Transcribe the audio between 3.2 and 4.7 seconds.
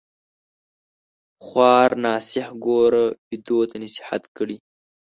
ويدو تـــه نصيحت کړي